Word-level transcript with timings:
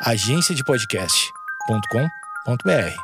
agenciadepodcast.com.br. 0.00 2.94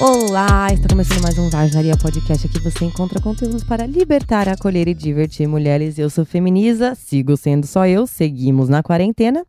Olá, 0.00 0.72
está 0.72 0.88
começando 0.88 1.22
mais 1.22 1.38
um 1.38 1.50
Vaginaria 1.50 1.94
Podcast. 1.98 2.46
Aqui 2.46 2.58
você 2.58 2.86
encontra 2.86 3.20
conteúdos 3.20 3.62
para 3.62 3.86
libertar, 3.86 4.48
acolher 4.48 4.88
e 4.88 4.94
divertir 4.94 5.46
mulheres. 5.46 5.98
Eu 5.98 6.08
sou 6.08 6.24
Feminiza, 6.24 6.94
sigo 6.94 7.36
sendo 7.36 7.66
só 7.66 7.86
eu, 7.86 8.06
seguimos 8.06 8.70
na 8.70 8.82
quarentena. 8.82 9.44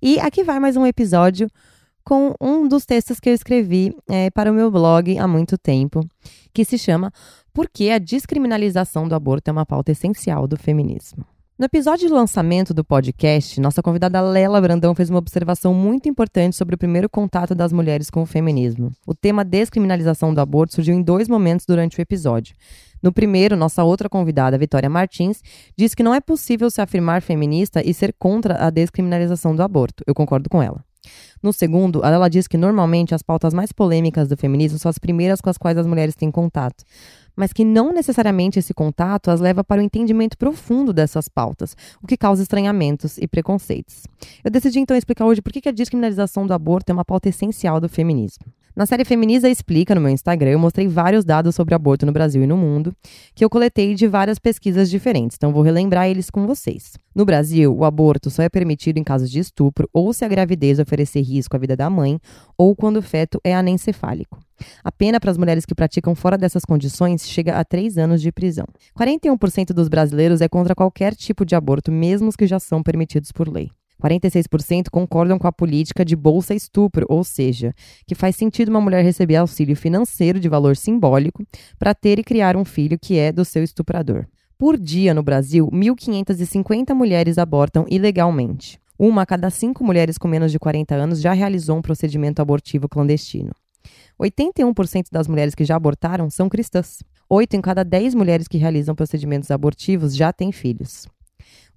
E 0.00 0.20
aqui 0.20 0.44
vai 0.44 0.60
mais 0.60 0.76
um 0.76 0.86
episódio 0.86 1.50
com 2.04 2.34
um 2.40 2.68
dos 2.68 2.84
textos 2.84 3.18
que 3.18 3.28
eu 3.28 3.34
escrevi 3.34 3.94
é, 4.08 4.30
para 4.30 4.50
o 4.50 4.54
meu 4.54 4.70
blog 4.70 5.18
há 5.18 5.26
muito 5.26 5.56
tempo, 5.56 6.00
que 6.52 6.64
se 6.64 6.76
chama 6.78 7.12
Por 7.52 7.68
que 7.68 7.90
a 7.90 7.98
descriminalização 7.98 9.08
do 9.08 9.14
aborto 9.14 9.48
é 9.48 9.52
uma 9.52 9.66
pauta 9.66 9.92
essencial 9.92 10.46
do 10.46 10.56
feminismo. 10.56 11.24
No 11.58 11.66
episódio 11.66 12.08
de 12.08 12.12
lançamento 12.12 12.74
do 12.74 12.82
podcast, 12.82 13.60
nossa 13.60 13.82
convidada 13.82 14.20
Lela 14.20 14.60
Brandão 14.60 14.94
fez 14.96 15.10
uma 15.10 15.20
observação 15.20 15.72
muito 15.72 16.08
importante 16.08 16.56
sobre 16.56 16.74
o 16.74 16.78
primeiro 16.78 17.08
contato 17.08 17.54
das 17.54 17.72
mulheres 17.72 18.10
com 18.10 18.22
o 18.22 18.26
feminismo. 18.26 18.90
O 19.06 19.14
tema 19.14 19.44
descriminalização 19.44 20.34
do 20.34 20.40
aborto 20.40 20.74
surgiu 20.74 20.94
em 20.94 21.02
dois 21.02 21.28
momentos 21.28 21.64
durante 21.64 22.00
o 22.00 22.02
episódio. 22.02 22.56
No 23.02 23.12
primeiro, 23.12 23.56
nossa 23.56 23.84
outra 23.84 24.08
convidada, 24.08 24.58
Vitória 24.58 24.88
Martins, 24.88 25.40
disse 25.76 25.94
que 25.94 26.02
não 26.02 26.14
é 26.14 26.20
possível 26.20 26.70
se 26.70 26.80
afirmar 26.80 27.22
feminista 27.22 27.80
e 27.84 27.94
ser 27.94 28.12
contra 28.18 28.66
a 28.66 28.70
descriminalização 28.70 29.54
do 29.54 29.62
aborto. 29.62 30.02
Eu 30.04 30.14
concordo 30.14 30.48
com 30.50 30.60
ela. 30.60 30.84
No 31.42 31.52
segundo, 31.52 32.04
ela 32.04 32.28
diz 32.28 32.46
que 32.46 32.56
normalmente 32.56 33.14
as 33.14 33.22
pautas 33.22 33.52
mais 33.52 33.72
polêmicas 33.72 34.28
do 34.28 34.36
feminismo 34.36 34.78
são 34.78 34.88
as 34.88 34.98
primeiras 34.98 35.40
com 35.40 35.50
as 35.50 35.58
quais 35.58 35.76
as 35.76 35.86
mulheres 35.86 36.14
têm 36.14 36.30
contato, 36.30 36.84
mas 37.34 37.52
que 37.52 37.64
não 37.64 37.92
necessariamente 37.92 38.60
esse 38.60 38.72
contato 38.72 39.28
as 39.28 39.40
leva 39.40 39.64
para 39.64 39.80
o 39.80 39.84
entendimento 39.84 40.38
profundo 40.38 40.92
dessas 40.92 41.28
pautas, 41.28 41.76
o 42.00 42.06
que 42.06 42.16
causa 42.16 42.42
estranhamentos 42.42 43.18
e 43.18 43.26
preconceitos. 43.26 44.06
Eu 44.44 44.50
decidi 44.50 44.78
então 44.78 44.96
explicar 44.96 45.26
hoje 45.26 45.42
por 45.42 45.52
que 45.52 45.68
a 45.68 45.72
descriminalização 45.72 46.46
do 46.46 46.54
aborto 46.54 46.90
é 46.90 46.92
uma 46.92 47.04
pauta 47.04 47.28
essencial 47.28 47.80
do 47.80 47.88
feminismo. 47.88 48.44
Na 48.74 48.86
série 48.86 49.04
Feminiza 49.04 49.50
Explica, 49.50 49.94
no 49.94 50.00
meu 50.00 50.10
Instagram, 50.10 50.52
eu 50.52 50.58
mostrei 50.58 50.88
vários 50.88 51.26
dados 51.26 51.54
sobre 51.54 51.74
aborto 51.74 52.06
no 52.06 52.12
Brasil 52.12 52.42
e 52.42 52.46
no 52.46 52.56
mundo, 52.56 52.96
que 53.34 53.44
eu 53.44 53.50
coletei 53.50 53.94
de 53.94 54.08
várias 54.08 54.38
pesquisas 54.38 54.88
diferentes, 54.88 55.36
então 55.36 55.52
vou 55.52 55.62
relembrar 55.62 56.08
eles 56.08 56.30
com 56.30 56.46
vocês. 56.46 56.94
No 57.14 57.26
Brasil, 57.26 57.76
o 57.76 57.84
aborto 57.84 58.30
só 58.30 58.42
é 58.42 58.48
permitido 58.48 58.96
em 58.96 59.04
casos 59.04 59.30
de 59.30 59.40
estupro 59.40 59.86
ou 59.92 60.14
se 60.14 60.24
a 60.24 60.28
gravidez 60.28 60.78
oferecer 60.78 61.20
risco 61.20 61.54
à 61.54 61.58
vida 61.58 61.76
da 61.76 61.90
mãe 61.90 62.18
ou 62.56 62.74
quando 62.74 62.96
o 62.96 63.02
feto 63.02 63.38
é 63.44 63.54
anencefálico. 63.54 64.40
A 64.82 64.90
pena 64.90 65.20
para 65.20 65.30
as 65.30 65.36
mulheres 65.36 65.66
que 65.66 65.74
praticam 65.74 66.14
fora 66.14 66.38
dessas 66.38 66.64
condições 66.64 67.28
chega 67.28 67.58
a 67.58 67.64
três 67.64 67.98
anos 67.98 68.22
de 68.22 68.32
prisão. 68.32 68.66
41% 68.98 69.74
dos 69.74 69.88
brasileiros 69.88 70.40
é 70.40 70.48
contra 70.48 70.74
qualquer 70.74 71.14
tipo 71.14 71.44
de 71.44 71.54
aborto, 71.54 71.92
mesmo 71.92 72.28
os 72.28 72.36
que 72.36 72.46
já 72.46 72.58
são 72.58 72.82
permitidos 72.82 73.32
por 73.32 73.52
lei. 73.52 73.70
46% 74.02 74.90
concordam 74.90 75.38
com 75.38 75.46
a 75.46 75.52
política 75.52 76.04
de 76.04 76.16
bolsa 76.16 76.54
estupro, 76.54 77.06
ou 77.08 77.22
seja, 77.22 77.72
que 78.06 78.14
faz 78.14 78.34
sentido 78.34 78.68
uma 78.68 78.80
mulher 78.80 79.04
receber 79.04 79.36
auxílio 79.36 79.76
financeiro 79.76 80.40
de 80.40 80.48
valor 80.48 80.76
simbólico 80.76 81.44
para 81.78 81.94
ter 81.94 82.18
e 82.18 82.24
criar 82.24 82.56
um 82.56 82.64
filho 82.64 82.98
que 82.98 83.18
é 83.18 83.30
do 83.30 83.44
seu 83.44 83.62
estuprador. 83.62 84.26
Por 84.58 84.78
dia 84.78 85.14
no 85.14 85.22
Brasil, 85.22 85.68
1.550 85.72 86.94
mulheres 86.94 87.38
abortam 87.38 87.84
ilegalmente. 87.88 88.78
Uma 88.98 89.22
a 89.22 89.26
cada 89.26 89.50
cinco 89.50 89.84
mulheres 89.84 90.18
com 90.18 90.28
menos 90.28 90.52
de 90.52 90.58
40 90.58 90.94
anos 90.94 91.20
já 91.20 91.32
realizou 91.32 91.76
um 91.76 91.82
procedimento 91.82 92.40
abortivo 92.40 92.88
clandestino. 92.88 93.50
81% 94.20 95.06
das 95.10 95.26
mulheres 95.26 95.54
que 95.54 95.64
já 95.64 95.74
abortaram 95.74 96.30
são 96.30 96.48
cristãs. 96.48 97.02
8 97.28 97.54
em 97.54 97.60
cada 97.60 97.82
10 97.82 98.14
mulheres 98.14 98.46
que 98.46 98.58
realizam 98.58 98.94
procedimentos 98.94 99.50
abortivos 99.50 100.14
já 100.14 100.32
têm 100.32 100.52
filhos. 100.52 101.08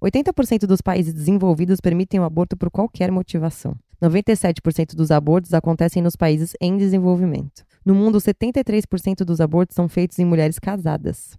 80% 0.02 0.66
dos 0.66 0.80
países 0.80 1.12
desenvolvidos 1.12 1.80
permitem 1.80 2.20
o 2.20 2.24
aborto 2.24 2.56
por 2.56 2.70
qualquer 2.70 3.10
motivação. 3.10 3.76
97% 4.02 4.94
dos 4.94 5.10
abortos 5.10 5.54
acontecem 5.54 6.02
nos 6.02 6.16
países 6.16 6.52
em 6.60 6.76
desenvolvimento. 6.76 7.64
No 7.84 7.94
mundo, 7.94 8.18
73% 8.18 9.24
dos 9.24 9.40
abortos 9.40 9.74
são 9.74 9.88
feitos 9.88 10.18
em 10.18 10.24
mulheres 10.24 10.58
casadas. 10.58 11.36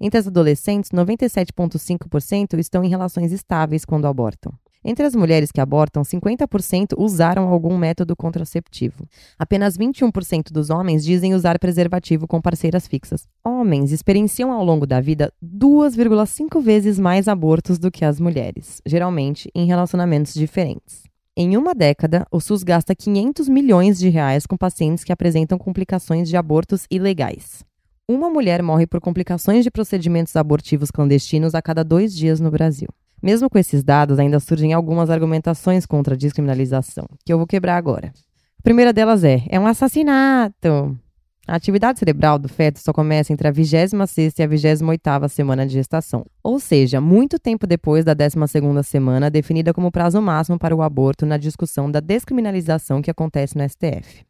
Entre 0.00 0.18
as 0.18 0.26
adolescentes, 0.26 0.90
97,5% 0.90 2.58
estão 2.58 2.82
em 2.82 2.88
relações 2.88 3.32
estáveis 3.32 3.84
quando 3.84 4.06
abortam. 4.06 4.52
Entre 4.82 5.04
as 5.04 5.14
mulheres 5.14 5.52
que 5.52 5.60
abortam, 5.60 6.02
50% 6.02 6.94
usaram 6.96 7.48
algum 7.48 7.76
método 7.76 8.16
contraceptivo. 8.16 9.06
Apenas 9.38 9.76
21% 9.76 10.50
dos 10.50 10.70
homens 10.70 11.04
dizem 11.04 11.34
usar 11.34 11.58
preservativo 11.58 12.26
com 12.26 12.40
parceiras 12.40 12.86
fixas. 12.86 13.28
Homens 13.44 13.92
experienciam 13.92 14.50
ao 14.50 14.64
longo 14.64 14.86
da 14.86 15.00
vida 15.00 15.30
2,5 15.44 16.62
vezes 16.62 16.98
mais 16.98 17.28
abortos 17.28 17.78
do 17.78 17.90
que 17.90 18.04
as 18.04 18.18
mulheres, 18.18 18.80
geralmente 18.86 19.50
em 19.54 19.66
relacionamentos 19.66 20.32
diferentes. 20.32 21.02
Em 21.36 21.56
uma 21.56 21.74
década, 21.74 22.26
o 22.30 22.40
SUS 22.40 22.62
gasta 22.62 22.94
500 22.94 23.48
milhões 23.48 23.98
de 23.98 24.08
reais 24.08 24.46
com 24.46 24.56
pacientes 24.56 25.04
que 25.04 25.12
apresentam 25.12 25.58
complicações 25.58 26.28
de 26.28 26.36
abortos 26.36 26.86
ilegais. 26.90 27.64
Uma 28.08 28.28
mulher 28.28 28.62
morre 28.62 28.86
por 28.86 29.00
complicações 29.00 29.62
de 29.62 29.70
procedimentos 29.70 30.34
abortivos 30.36 30.90
clandestinos 30.90 31.54
a 31.54 31.62
cada 31.62 31.84
dois 31.84 32.14
dias 32.14 32.40
no 32.40 32.50
Brasil. 32.50 32.88
Mesmo 33.22 33.50
com 33.50 33.58
esses 33.58 33.82
dados, 33.82 34.18
ainda 34.18 34.40
surgem 34.40 34.72
algumas 34.72 35.10
argumentações 35.10 35.84
contra 35.84 36.14
a 36.14 36.16
descriminalização, 36.16 37.06
que 37.24 37.32
eu 37.32 37.38
vou 37.38 37.46
quebrar 37.46 37.76
agora. 37.76 38.12
A 38.58 38.62
primeira 38.62 38.92
delas 38.92 39.24
é: 39.24 39.42
é 39.48 39.58
um 39.58 39.66
assassinato. 39.66 40.98
A 41.46 41.56
atividade 41.56 41.98
cerebral 41.98 42.38
do 42.38 42.48
feto 42.48 42.78
só 42.78 42.92
começa 42.92 43.32
entre 43.32 43.48
a 43.48 43.50
26 43.50 43.92
e 44.38 44.42
a 44.42 44.46
28 44.46 45.28
semana 45.28 45.66
de 45.66 45.72
gestação, 45.72 46.24
ou 46.44 46.60
seja, 46.60 47.00
muito 47.00 47.40
tempo 47.40 47.66
depois 47.66 48.04
da 48.04 48.14
12 48.14 48.36
semana, 48.84 49.28
definida 49.28 49.74
como 49.74 49.90
prazo 49.90 50.22
máximo 50.22 50.58
para 50.58 50.76
o 50.76 50.80
aborto 50.80 51.26
na 51.26 51.36
discussão 51.36 51.90
da 51.90 51.98
descriminalização 51.98 53.02
que 53.02 53.10
acontece 53.10 53.58
no 53.58 53.68
STF. 53.68 54.29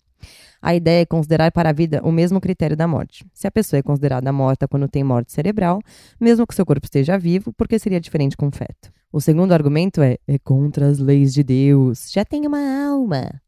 A 0.62 0.74
ideia 0.74 1.02
é 1.02 1.06
considerar 1.06 1.50
para 1.52 1.70
a 1.70 1.72
vida 1.72 2.00
o 2.04 2.12
mesmo 2.12 2.40
critério 2.40 2.76
da 2.76 2.86
morte. 2.86 3.24
Se 3.32 3.46
a 3.46 3.50
pessoa 3.50 3.78
é 3.78 3.82
considerada 3.82 4.32
morta 4.32 4.68
quando 4.68 4.88
tem 4.88 5.02
morte 5.02 5.32
cerebral, 5.32 5.80
mesmo 6.20 6.46
que 6.46 6.54
seu 6.54 6.66
corpo 6.66 6.86
esteja 6.86 7.18
vivo, 7.18 7.52
porque 7.52 7.78
seria 7.78 8.00
diferente 8.00 8.36
com 8.36 8.48
o 8.48 8.52
feto. 8.52 8.92
O 9.12 9.20
segundo 9.20 9.52
argumento 9.52 10.02
é: 10.02 10.18
é 10.26 10.38
contra 10.38 10.86
as 10.86 10.98
leis 10.98 11.32
de 11.32 11.42
Deus. 11.42 12.10
Já 12.12 12.24
tem 12.24 12.46
uma 12.46 12.60
alma. 12.88 13.40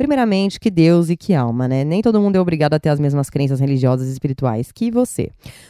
Primeiramente, 0.00 0.58
que 0.58 0.70
Deus 0.70 1.10
e 1.10 1.16
que 1.16 1.34
alma, 1.34 1.68
né? 1.68 1.84
Nem 1.84 2.00
todo 2.00 2.18
mundo 2.22 2.34
é 2.34 2.40
obrigado 2.40 2.72
a 2.72 2.80
ter 2.80 2.88
as 2.88 2.98
mesmas 2.98 3.28
crenças 3.28 3.60
religiosas 3.60 4.08
e 4.08 4.12
espirituais 4.12 4.72
que 4.72 4.90
você. 4.90 5.28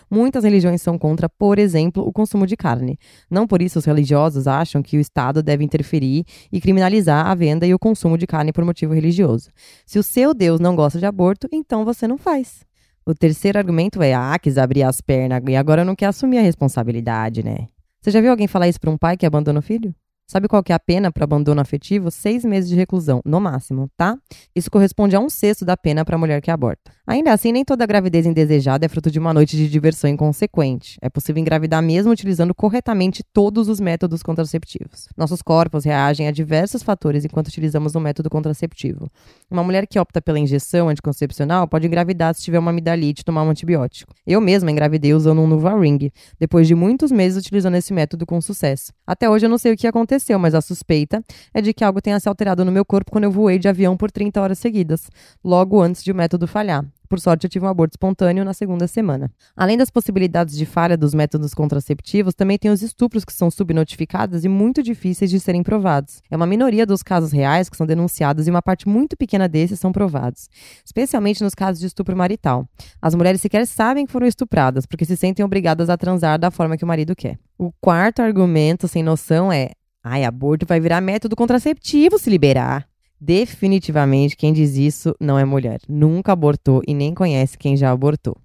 Muitas 0.08 0.44
religiões 0.44 0.80
são 0.80 0.96
contra, 0.96 1.28
por 1.28 1.58
exemplo, 1.58 2.06
o 2.06 2.12
consumo 2.12 2.46
de 2.46 2.56
carne. 2.56 2.96
Não 3.28 3.44
por 3.44 3.60
isso 3.60 3.80
os 3.80 3.84
religiosos 3.84 4.46
acham 4.46 4.84
que 4.84 4.96
o 4.96 5.00
Estado 5.00 5.42
deve 5.42 5.64
interferir 5.64 6.24
e 6.52 6.60
criminalizar 6.60 7.26
a 7.26 7.34
venda 7.34 7.66
e 7.66 7.74
o 7.74 7.78
consumo 7.78 8.16
de 8.16 8.24
carne 8.24 8.52
por 8.52 8.64
motivo 8.64 8.94
religioso. 8.94 9.50
Se 9.84 9.98
o 9.98 10.02
seu 10.04 10.32
Deus 10.32 10.60
não 10.60 10.76
gosta 10.76 11.00
de 11.00 11.06
aborto, 11.06 11.48
então 11.50 11.84
você 11.84 12.06
não 12.06 12.16
faz. 12.16 12.60
O 13.04 13.12
terceiro 13.12 13.58
argumento 13.58 14.00
é: 14.00 14.14
ah, 14.14 14.38
quis 14.40 14.58
abrir 14.58 14.84
as 14.84 15.00
pernas 15.00 15.42
e 15.48 15.56
agora 15.56 15.84
não 15.84 15.96
quer 15.96 16.06
assumir 16.06 16.38
a 16.38 16.42
responsabilidade, 16.42 17.44
né? 17.44 17.66
Você 18.00 18.12
já 18.12 18.20
viu 18.20 18.30
alguém 18.30 18.46
falar 18.46 18.68
isso 18.68 18.80
para 18.80 18.90
um 18.90 18.96
pai 18.96 19.16
que 19.16 19.26
abandona 19.26 19.58
o 19.58 19.62
filho? 19.62 19.92
Sabe 20.30 20.46
qual 20.46 20.62
que 20.62 20.70
é 20.70 20.76
a 20.76 20.78
pena 20.78 21.10
para 21.10 21.24
abandono 21.24 21.60
afetivo? 21.60 22.08
Seis 22.08 22.44
meses 22.44 22.70
de 22.70 22.76
reclusão, 22.76 23.20
no 23.24 23.40
máximo, 23.40 23.90
tá? 23.96 24.16
Isso 24.54 24.70
corresponde 24.70 25.16
a 25.16 25.18
um 25.18 25.28
sexto 25.28 25.64
da 25.64 25.76
pena 25.76 26.04
para 26.04 26.14
a 26.14 26.18
mulher 26.20 26.40
que 26.40 26.52
aborta. 26.52 26.92
Ainda 27.04 27.32
assim, 27.32 27.50
nem 27.50 27.64
toda 27.64 27.84
gravidez 27.84 28.24
indesejada 28.24 28.86
é 28.86 28.88
fruto 28.88 29.10
de 29.10 29.18
uma 29.18 29.34
noite 29.34 29.56
de 29.56 29.68
diversão 29.68 30.08
inconsequente. 30.08 30.96
É 31.02 31.10
possível 31.10 31.40
engravidar 31.40 31.82
mesmo 31.82 32.12
utilizando 32.12 32.54
corretamente 32.54 33.24
todos 33.32 33.68
os 33.68 33.80
métodos 33.80 34.22
contraceptivos. 34.22 35.08
Nossos 35.16 35.42
corpos 35.42 35.84
reagem 35.84 36.28
a 36.28 36.30
diversos 36.30 36.84
fatores 36.84 37.24
enquanto 37.24 37.48
utilizamos 37.48 37.96
um 37.96 38.00
método 38.00 38.30
contraceptivo. 38.30 39.10
Uma 39.50 39.64
mulher 39.64 39.84
que 39.88 39.98
opta 39.98 40.22
pela 40.22 40.38
injeção 40.38 40.88
anticoncepcional 40.88 41.66
pode 41.66 41.88
engravidar 41.88 42.32
se 42.36 42.42
tiver 42.44 42.60
uma 42.60 42.70
amidalite 42.70 43.22
e 43.22 43.24
tomar 43.24 43.42
um 43.42 43.50
antibiótico. 43.50 44.14
Eu 44.24 44.40
mesma 44.40 44.70
engravidei 44.70 45.12
usando 45.12 45.40
um 45.40 45.48
Nuvaring, 45.48 46.12
depois 46.38 46.68
de 46.68 46.76
muitos 46.76 47.10
meses 47.10 47.36
utilizando 47.36 47.74
esse 47.74 47.92
método 47.92 48.24
com 48.24 48.40
sucesso. 48.40 48.92
Até 49.04 49.28
hoje 49.28 49.46
eu 49.46 49.50
não 49.50 49.58
sei 49.58 49.72
o 49.72 49.76
que 49.76 49.88
aconteceu 49.88 50.19
aconteceu, 50.20 50.38
mas 50.38 50.54
a 50.54 50.60
suspeita 50.60 51.24
é 51.52 51.60
de 51.60 51.72
que 51.72 51.82
algo 51.82 52.00
tenha 52.00 52.20
se 52.20 52.28
alterado 52.28 52.64
no 52.64 52.70
meu 52.70 52.84
corpo 52.84 53.10
quando 53.10 53.24
eu 53.24 53.32
voei 53.32 53.58
de 53.58 53.68
avião 53.68 53.96
por 53.96 54.10
30 54.10 54.40
horas 54.40 54.58
seguidas, 54.58 55.10
logo 55.42 55.80
antes 55.80 56.04
de 56.04 56.12
o 56.12 56.14
método 56.14 56.46
falhar. 56.46 56.84
Por 57.08 57.18
sorte, 57.18 57.44
eu 57.44 57.50
tive 57.50 57.64
um 57.64 57.68
aborto 57.68 57.94
espontâneo 57.94 58.44
na 58.44 58.54
segunda 58.54 58.86
semana. 58.86 59.32
Além 59.56 59.76
das 59.76 59.90
possibilidades 59.90 60.56
de 60.56 60.64
falha 60.64 60.96
dos 60.96 61.12
métodos 61.12 61.52
contraceptivos, 61.52 62.36
também 62.36 62.56
tem 62.56 62.70
os 62.70 62.82
estupros 62.82 63.24
que 63.24 63.32
são 63.32 63.50
subnotificados 63.50 64.44
e 64.44 64.48
muito 64.48 64.80
difíceis 64.80 65.28
de 65.28 65.40
serem 65.40 65.60
provados. 65.60 66.22
É 66.30 66.36
uma 66.36 66.46
minoria 66.46 66.86
dos 66.86 67.02
casos 67.02 67.32
reais 67.32 67.68
que 67.68 67.76
são 67.76 67.84
denunciados 67.84 68.46
e 68.46 68.50
uma 68.50 68.62
parte 68.62 68.88
muito 68.88 69.16
pequena 69.16 69.48
desses 69.48 69.80
são 69.80 69.90
provados, 69.90 70.48
especialmente 70.84 71.42
nos 71.42 71.52
casos 71.52 71.80
de 71.80 71.86
estupro 71.88 72.16
marital. 72.16 72.64
As 73.02 73.16
mulheres 73.16 73.40
sequer 73.40 73.66
sabem 73.66 74.06
que 74.06 74.12
foram 74.12 74.28
estupradas 74.28 74.86
porque 74.86 75.04
se 75.04 75.16
sentem 75.16 75.44
obrigadas 75.44 75.90
a 75.90 75.96
transar 75.96 76.38
da 76.38 76.52
forma 76.52 76.76
que 76.76 76.84
o 76.84 76.88
marido 76.88 77.16
quer. 77.16 77.40
O 77.58 77.72
quarto 77.80 78.22
argumento 78.22 78.86
sem 78.86 79.02
noção 79.02 79.52
é 79.52 79.72
Ai, 80.02 80.24
aborto 80.24 80.64
vai 80.66 80.80
virar 80.80 81.00
método 81.00 81.36
contraceptivo 81.36 82.18
se 82.18 82.30
liberar. 82.30 82.88
Definitivamente, 83.20 84.36
quem 84.36 84.52
diz 84.52 84.76
isso 84.76 85.14
não 85.20 85.38
é 85.38 85.44
mulher. 85.44 85.80
Nunca 85.86 86.32
abortou 86.32 86.82
e 86.86 86.94
nem 86.94 87.12
conhece 87.12 87.58
quem 87.58 87.76
já 87.76 87.90
abortou. 87.90 88.36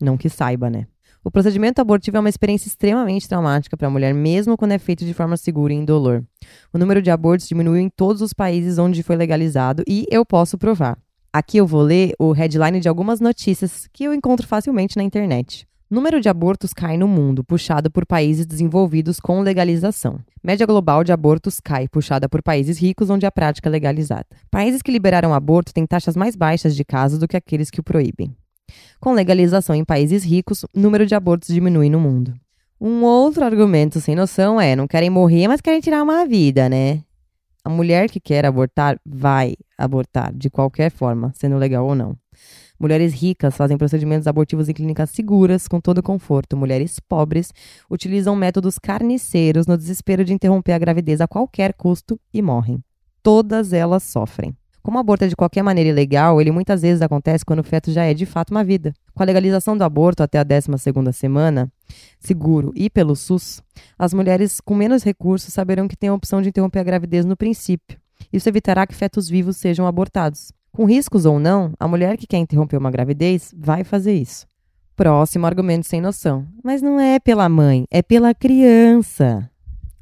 Não 0.00 0.16
que 0.16 0.28
saiba, 0.28 0.68
né? 0.68 0.86
O 1.22 1.30
procedimento 1.30 1.80
abortivo 1.80 2.16
é 2.16 2.20
uma 2.20 2.28
experiência 2.28 2.68
extremamente 2.68 3.28
traumática 3.28 3.76
para 3.76 3.86
a 3.86 3.90
mulher, 3.90 4.12
mesmo 4.12 4.58
quando 4.58 4.72
é 4.72 4.78
feito 4.78 5.06
de 5.06 5.14
forma 5.14 5.36
segura 5.36 5.72
e 5.72 5.76
indolor. 5.76 6.22
O 6.72 6.78
número 6.78 7.00
de 7.00 7.10
abortos 7.10 7.48
diminuiu 7.48 7.80
em 7.80 7.88
todos 7.88 8.20
os 8.20 8.34
países 8.34 8.76
onde 8.76 9.02
foi 9.02 9.16
legalizado 9.16 9.82
e 9.88 10.04
eu 10.10 10.26
posso 10.26 10.58
provar. 10.58 10.98
Aqui 11.32 11.56
eu 11.56 11.66
vou 11.66 11.80
ler 11.80 12.12
o 12.18 12.32
headline 12.32 12.78
de 12.78 12.88
algumas 12.88 13.20
notícias 13.20 13.88
que 13.92 14.04
eu 14.04 14.12
encontro 14.12 14.46
facilmente 14.46 14.96
na 14.96 15.02
internet. 15.02 15.66
Número 15.90 16.18
de 16.18 16.30
abortos 16.30 16.72
cai 16.72 16.96
no 16.96 17.06
mundo, 17.06 17.44
puxado 17.44 17.90
por 17.90 18.06
países 18.06 18.46
desenvolvidos 18.46 19.20
com 19.20 19.40
legalização. 19.40 20.18
Média 20.42 20.66
global 20.66 21.04
de 21.04 21.12
abortos 21.12 21.60
cai, 21.60 21.86
puxada 21.88 22.26
por 22.26 22.42
países 22.42 22.78
ricos 22.78 23.10
onde 23.10 23.26
a 23.26 23.30
prática 23.30 23.68
é 23.68 23.70
legalizada. 23.70 24.26
Países 24.50 24.80
que 24.80 24.90
liberaram 24.90 25.34
aborto 25.34 25.74
têm 25.74 25.86
taxas 25.86 26.16
mais 26.16 26.34
baixas 26.34 26.74
de 26.74 26.84
casos 26.84 27.18
do 27.18 27.28
que 27.28 27.36
aqueles 27.36 27.70
que 27.70 27.80
o 27.80 27.82
proíbem. 27.82 28.34
Com 28.98 29.12
legalização 29.12 29.76
em 29.76 29.84
países 29.84 30.24
ricos, 30.24 30.64
número 30.74 31.04
de 31.04 31.14
abortos 31.14 31.48
diminui 31.48 31.90
no 31.90 32.00
mundo. 32.00 32.34
Um 32.80 33.02
outro 33.04 33.44
argumento 33.44 34.00
sem 34.00 34.16
noção 34.16 34.60
é: 34.60 34.74
não 34.74 34.86
querem 34.86 35.10
morrer, 35.10 35.48
mas 35.48 35.60
querem 35.60 35.80
tirar 35.80 36.02
uma 36.02 36.26
vida, 36.26 36.68
né? 36.68 37.02
A 37.62 37.68
mulher 37.70 38.10
que 38.10 38.20
quer 38.20 38.44
abortar 38.44 38.98
vai 39.04 39.54
abortar, 39.76 40.34
de 40.34 40.50
qualquer 40.50 40.90
forma, 40.90 41.32
sendo 41.34 41.56
legal 41.56 41.86
ou 41.86 41.94
não. 41.94 42.16
Mulheres 42.84 43.14
ricas 43.14 43.56
fazem 43.56 43.78
procedimentos 43.78 44.26
abortivos 44.26 44.68
em 44.68 44.74
clínicas 44.74 45.08
seguras, 45.08 45.66
com 45.66 45.80
todo 45.80 46.02
conforto. 46.02 46.54
Mulheres 46.54 47.00
pobres 47.00 47.50
utilizam 47.90 48.36
métodos 48.36 48.78
carniceiros 48.78 49.66
no 49.66 49.78
desespero 49.78 50.22
de 50.22 50.34
interromper 50.34 50.72
a 50.72 50.78
gravidez 50.78 51.22
a 51.22 51.26
qualquer 51.26 51.72
custo 51.72 52.20
e 52.30 52.42
morrem. 52.42 52.84
Todas 53.22 53.72
elas 53.72 54.02
sofrem. 54.02 54.54
Como 54.82 54.98
o 54.98 55.00
aborto 55.00 55.24
é 55.24 55.28
de 55.28 55.34
qualquer 55.34 55.62
maneira 55.62 55.88
ilegal, 55.88 56.42
ele 56.42 56.50
muitas 56.50 56.82
vezes 56.82 57.00
acontece 57.00 57.42
quando 57.42 57.60
o 57.60 57.64
feto 57.64 57.90
já 57.90 58.04
é 58.04 58.12
de 58.12 58.26
fato 58.26 58.50
uma 58.50 58.62
vida. 58.62 58.92
Com 59.14 59.22
a 59.22 59.26
legalização 59.26 59.78
do 59.78 59.82
aborto 59.82 60.22
até 60.22 60.38
a 60.38 60.44
12ª 60.44 61.10
semana, 61.10 61.72
seguro 62.20 62.70
e 62.76 62.90
pelo 62.90 63.16
SUS, 63.16 63.62
as 63.98 64.12
mulheres 64.12 64.60
com 64.60 64.74
menos 64.74 65.02
recursos 65.02 65.54
saberão 65.54 65.88
que 65.88 65.96
têm 65.96 66.10
a 66.10 66.14
opção 66.14 66.42
de 66.42 66.50
interromper 66.50 66.80
a 66.80 66.84
gravidez 66.84 67.24
no 67.24 67.34
princípio. 67.34 67.98
Isso 68.30 68.46
evitará 68.46 68.86
que 68.86 68.94
fetos 68.94 69.26
vivos 69.26 69.56
sejam 69.56 69.86
abortados. 69.86 70.52
Com 70.74 70.86
riscos 70.86 71.24
ou 71.24 71.38
não, 71.38 71.72
a 71.78 71.86
mulher 71.86 72.16
que 72.16 72.26
quer 72.26 72.38
interromper 72.38 72.76
uma 72.76 72.90
gravidez 72.90 73.54
vai 73.56 73.84
fazer 73.84 74.12
isso. 74.12 74.44
Próximo 74.96 75.46
argumento 75.46 75.86
sem 75.86 76.00
noção. 76.00 76.48
Mas 76.64 76.82
não 76.82 76.98
é 76.98 77.20
pela 77.20 77.48
mãe, 77.48 77.84
é 77.92 78.02
pela 78.02 78.34
criança. 78.34 79.48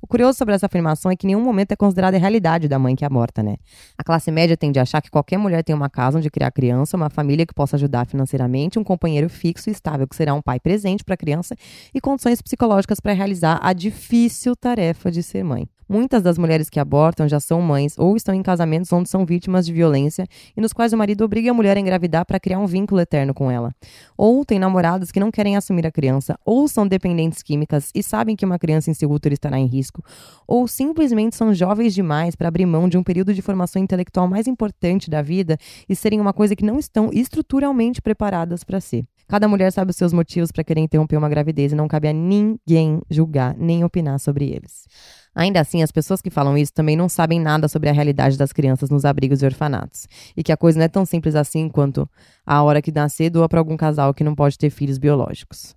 O 0.01 0.07
curioso 0.07 0.39
sobre 0.39 0.55
essa 0.55 0.65
afirmação 0.65 1.11
é 1.11 1.17
que 1.17 1.27
nenhum 1.27 1.43
momento 1.43 1.73
é 1.73 1.77
considerada 1.77 2.17
a 2.17 2.21
realidade 2.21 2.69
da 2.69 2.79
mãe 2.79 2.97
que 2.97 3.05
aborta, 3.05 3.43
né? 3.43 3.57
A 3.99 4.03
classe 4.03 4.31
média 4.31 4.57
tende 4.57 4.79
a 4.79 4.83
achar 4.83 5.03
que 5.03 5.11
qualquer 5.11 5.37
mulher 5.37 5.63
tem 5.63 5.77
uma 5.77 5.91
casa 5.91 6.17
onde 6.17 6.31
criar 6.31 6.51
criança, 6.51 6.97
uma 6.97 7.11
família 7.11 7.45
que 7.45 7.53
possa 7.53 7.77
ajudar 7.77 8.07
financeiramente, 8.07 8.79
um 8.79 8.85
companheiro 8.85 9.29
fixo 9.29 9.69
e 9.69 9.73
estável 9.73 10.09
que 10.09 10.17
será 10.17 10.33
um 10.33 10.41
pai 10.41 10.59
presente 10.59 11.05
para 11.05 11.13
a 11.13 11.19
criança 11.19 11.55
e 11.93 12.01
condições 12.01 12.41
psicológicas 12.41 12.99
para 12.99 13.13
realizar 13.13 13.61
a 13.63 13.75
difícil 13.75 14.57
tarefa 14.57 15.11
de 15.11 15.23
ser 15.23 15.45
mãe. 15.45 15.69
Muitas 15.93 16.23
das 16.23 16.39
mulheres 16.39 16.71
que 16.71 16.81
abortam 16.81 17.29
já 17.29 17.39
são 17.39 17.61
mães 17.61 17.99
ou 17.99 18.17
estão 18.17 18.35
em 18.35 18.43
casamentos 18.43 18.91
onde 18.95 19.11
são 19.11 19.27
vítimas 19.27 19.67
de 19.67 19.75
violência 19.75 20.27
e 20.57 20.61
nos 20.63 20.73
quais 20.73 20.95
o 20.95 20.97
marido 20.97 21.23
obriga 21.23 21.51
a 21.51 21.55
mulher 21.55 21.77
a 21.77 21.81
engravidar 21.81 22.25
para 22.25 22.41
criar 22.41 22.59
um 22.59 22.65
vínculo 22.65 22.99
eterno 22.99 23.35
com 23.35 23.51
ela. 23.51 23.75
Ou 24.17 24.43
têm 24.43 24.59
namorados 24.59 25.13
que 25.13 25.21
não 25.21 25.31
querem 25.31 25.55
assumir 25.55 25.87
a 25.87 25.93
criança, 25.93 26.35
ou 26.47 26.67
são 26.67 26.89
dependentes 26.89 27.43
químicas 27.43 27.91
e 27.95 28.03
sabem 28.03 28.35
que 28.35 28.47
uma 28.47 28.59
criança 28.59 28.91
em 28.91 28.95
seu 28.95 29.11
útero 29.11 29.35
estará 29.35 29.59
em 29.59 29.67
risco, 29.67 30.03
ou 30.49 30.67
simplesmente 30.67 31.37
são 31.37 31.53
jovens 31.53 31.93
demais 31.93 32.35
para 32.35 32.49
abrir 32.49 32.65
mão 32.65 32.89
de 32.89 32.97
um 32.97 33.03
período 33.03 33.35
de 33.35 33.43
formação 33.43 33.83
intelectual 33.83 34.27
mais 34.27 34.47
importante 34.47 35.11
da 35.11 35.21
vida 35.21 35.59
e 35.87 35.95
serem 35.95 36.23
uma 36.23 36.33
coisa 36.33 36.57
que 36.57 36.65
não 36.65 36.79
estão 36.79 37.11
estruturalmente 37.13 38.01
preparadas 38.01 38.65
para 38.65 38.81
ser. 38.81 39.05
Cada 39.29 39.47
mulher 39.47 39.71
sabe 39.71 39.91
os 39.91 39.97
seus 39.97 40.13
motivos 40.13 40.51
para 40.51 40.65
querer 40.65 40.81
interromper 40.81 41.17
uma 41.17 41.29
gravidez 41.29 41.73
e 41.73 41.75
não 41.75 41.87
cabe 41.87 42.09
a 42.09 42.13
ninguém 42.13 43.01
julgar 43.11 43.55
nem 43.59 43.85
opinar 43.85 44.19
sobre 44.19 44.47
eles. 44.47 44.87
Ainda 45.35 45.61
assim, 45.61 45.83
as 45.83 45.91
pessoas 45.91 46.21
que 46.21 46.31
falam 46.31 46.57
isso 46.59 46.73
também 46.73 46.97
não 46.97 47.09
sabem 47.09 47.41
nada 47.41 47.69
sobre 47.69 47.89
a 47.89 47.93
realidade 47.93 48.37
das 48.37 48.53
crianças 48.53 48.91
nos 48.91 49.05
abrigos 49.05 49.43
e 49.43 49.47
orfanatos. 49.47 50.07
E 50.37 50.43
que 50.43 50.53
a 50.53 50.57
coisa 50.57 50.79
não 50.79 50.85
é 50.85 50.89
tão 50.89 51.07
simples 51.07 51.35
assim 51.35 51.69
quanto 51.69 52.09
a 52.45 52.63
hora 52.63 52.83
que 52.83 52.93
nascer 52.93 53.31
doa 53.31 53.49
para 53.49 53.59
algum 53.59 53.77
casal 53.77 54.13
que 54.13 54.25
não 54.25 54.35
pode 54.35 54.59
ter 54.59 54.71
filhos 54.71 54.99
biológicos. 54.99 55.75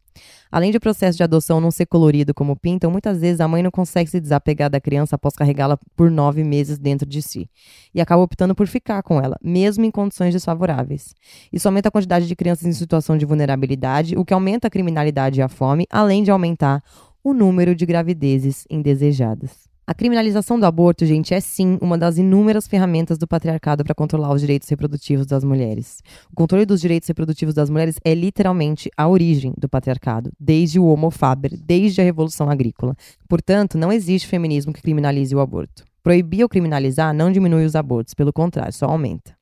Além 0.51 0.71
de 0.71 0.77
o 0.77 0.79
processo 0.79 1.17
de 1.17 1.23
adoção 1.23 1.59
não 1.59 1.71
ser 1.71 1.85
colorido 1.85 2.33
como 2.33 2.55
pintam, 2.55 2.89
muitas 2.89 3.19
vezes 3.19 3.41
a 3.41 3.47
mãe 3.47 3.61
não 3.61 3.71
consegue 3.71 4.09
se 4.09 4.21
desapegar 4.21 4.69
da 4.69 4.79
criança 4.79 5.15
após 5.15 5.35
carregá-la 5.35 5.77
por 5.95 6.09
nove 6.09 6.43
meses 6.43 6.77
dentro 6.77 7.07
de 7.07 7.21
si. 7.21 7.49
E 7.93 7.99
acaba 7.99 8.21
optando 8.21 8.55
por 8.55 8.67
ficar 8.67 9.03
com 9.03 9.19
ela, 9.19 9.37
mesmo 9.43 9.83
em 9.83 9.91
condições 9.91 10.33
desfavoráveis. 10.33 11.13
Isso 11.51 11.67
aumenta 11.67 11.89
a 11.89 11.91
quantidade 11.91 12.27
de 12.27 12.35
crianças 12.35 12.65
em 12.65 12.71
situação 12.71 13.17
de 13.17 13.25
vulnerabilidade, 13.25 14.17
o 14.17 14.23
que 14.23 14.33
aumenta 14.33 14.67
a 14.67 14.71
criminalidade 14.71 15.39
e 15.39 15.43
a 15.43 15.49
fome, 15.49 15.85
além 15.89 16.23
de 16.23 16.31
aumentar 16.31 16.81
o 17.25 17.33
número 17.33 17.73
de 17.73 17.87
gravidezes 17.87 18.65
indesejadas. 18.69 19.67
A 19.87 19.95
criminalização 19.95 20.59
do 20.59 20.65
aborto, 20.67 21.07
gente, 21.07 21.33
é 21.33 21.39
sim 21.39 21.79
uma 21.81 21.97
das 21.97 22.19
inúmeras 22.19 22.67
ferramentas 22.67 23.17
do 23.17 23.27
patriarcado 23.27 23.83
para 23.83 23.95
controlar 23.95 24.31
os 24.31 24.41
direitos 24.41 24.69
reprodutivos 24.69 25.25
das 25.25 25.43
mulheres. 25.43 26.03
O 26.31 26.35
controle 26.35 26.67
dos 26.67 26.79
direitos 26.79 27.07
reprodutivos 27.07 27.55
das 27.55 27.67
mulheres 27.67 27.97
é 28.05 28.13
literalmente 28.13 28.91
a 28.95 29.07
origem 29.07 29.55
do 29.57 29.67
patriarcado, 29.67 30.31
desde 30.39 30.79
o 30.79 30.85
Homo 30.85 31.09
faber, 31.09 31.57
desde 31.57 31.99
a 31.99 32.03
Revolução 32.03 32.47
Agrícola. 32.47 32.95
Portanto, 33.27 33.75
não 33.75 33.91
existe 33.91 34.27
feminismo 34.27 34.71
que 34.71 34.83
criminalize 34.83 35.35
o 35.35 35.39
aborto. 35.39 35.83
Proibir 36.03 36.43
ou 36.43 36.49
criminalizar 36.49 37.11
não 37.11 37.31
diminui 37.31 37.65
os 37.65 37.75
abortos, 37.75 38.13
pelo 38.13 38.31
contrário, 38.31 38.71
só 38.71 38.85
aumenta. 38.85 39.35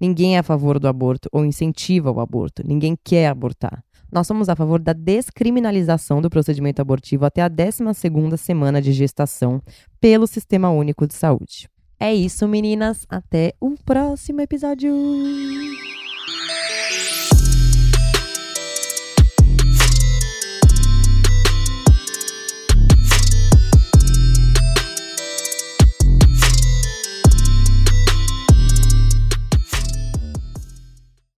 Ninguém 0.00 0.34
é 0.34 0.40
a 0.40 0.42
favor 0.42 0.80
do 0.80 0.88
aborto 0.88 1.28
ou 1.30 1.44
incentiva 1.44 2.10
o 2.10 2.18
aborto. 2.18 2.66
Ninguém 2.66 2.96
quer 3.04 3.28
abortar. 3.28 3.84
Nós 4.10 4.26
somos 4.26 4.48
a 4.48 4.56
favor 4.56 4.80
da 4.80 4.92
descriminalização 4.92 6.20
do 6.20 6.30
procedimento 6.30 6.80
abortivo 6.80 7.24
até 7.24 7.42
a 7.42 7.50
12ª 7.50 8.36
semana 8.36 8.80
de 8.80 8.92
gestação 8.92 9.62
pelo 10.00 10.26
Sistema 10.26 10.70
Único 10.70 11.06
de 11.06 11.14
Saúde. 11.14 11.68
É 12.00 12.14
isso, 12.14 12.46
meninas. 12.46 13.06
Até 13.08 13.54
o 13.60 13.74
próximo 13.84 14.40
episódio. 14.40 14.92